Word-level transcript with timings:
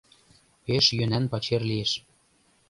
Пеш 0.63 0.85
йӧнан 0.97 1.25
пачер 1.31 1.61
лиеш. 1.69 1.91